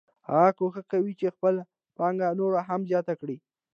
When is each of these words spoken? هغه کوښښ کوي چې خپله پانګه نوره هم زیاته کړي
هغه 0.29 0.49
کوښښ 0.57 0.77
کوي 0.93 1.13
چې 1.19 1.33
خپله 1.35 1.61
پانګه 1.97 2.27
نوره 2.39 2.59
هم 2.69 2.81
زیاته 2.89 3.13
کړي 3.21 3.37